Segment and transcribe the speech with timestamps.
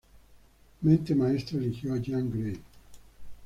[0.81, 2.59] Mente Maestra eligió a Jean Grey.